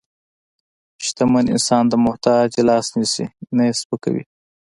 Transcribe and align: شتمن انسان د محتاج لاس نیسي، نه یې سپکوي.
شتمن 1.05 1.45
انسان 1.53 1.83
د 1.89 1.93
محتاج 2.05 2.49
لاس 2.69 2.87
نیسي، 2.99 3.25
نه 3.55 3.63
یې 3.67 3.73
سپکوي. 3.81 4.23